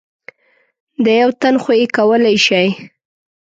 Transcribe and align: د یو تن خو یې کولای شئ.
د 1.03 1.05
یو 1.21 1.29
تن 1.41 1.55
خو 1.63 1.71
یې 1.79 1.85
کولای 1.97 2.35
شئ. 2.45 2.67